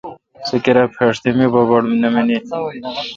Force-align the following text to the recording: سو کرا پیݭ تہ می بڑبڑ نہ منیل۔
سو 0.47 0.55
کرا 0.63 0.83
پیݭ 0.95 1.15
تہ 1.23 1.29
می 1.37 1.45
بڑبڑ 1.53 1.81
نہ 2.01 2.07
منیل۔ 2.13 2.43